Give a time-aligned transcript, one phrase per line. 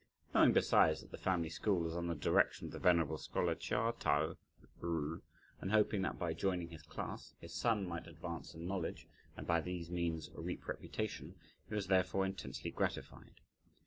[0.33, 3.93] Knowing besides that the family school was under the direction of the venerable scholar Chia
[3.99, 4.33] Tai
[4.79, 5.21] ju,
[5.59, 9.05] and hoping that by joining his class, (his son) might advance in knowledge
[9.37, 11.35] and by these means reap reputation,
[11.69, 13.41] he was therefore intensely gratified.